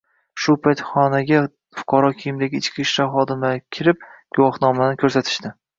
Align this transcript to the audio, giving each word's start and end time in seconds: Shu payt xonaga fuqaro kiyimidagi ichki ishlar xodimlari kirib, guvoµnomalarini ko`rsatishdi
Shu 0.43 0.53
payt 0.67 0.79
xonaga 0.87 1.41
fuqaro 1.81 2.11
kiyimidagi 2.23 2.65
ichki 2.65 2.87
ishlar 2.89 3.13
xodimlari 3.19 3.65
kirib, 3.79 4.05
guvoµnomalarini 4.39 5.05
ko`rsatishdi 5.07 5.57